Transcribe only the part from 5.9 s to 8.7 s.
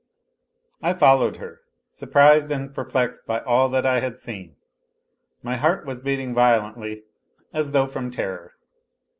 beating violently, as though from terror.